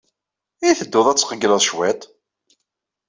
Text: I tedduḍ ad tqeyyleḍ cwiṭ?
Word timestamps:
I 0.69 0.71
tedduḍ 0.79 1.07
ad 1.07 1.17
tqeyyleḍ 1.17 1.61
cwiṭ? 1.67 2.01